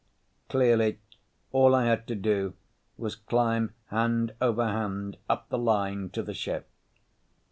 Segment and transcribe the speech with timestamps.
[0.49, 0.97] Clearly
[1.51, 2.55] all I had to do
[2.97, 6.67] was climb hand over hand up the line to the ship.